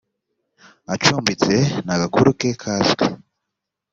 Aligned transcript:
acumbitse 0.93 1.53
nta 1.83 1.95
gakuru 2.01 2.29
ke 2.39 2.49
kazwi 2.61 3.05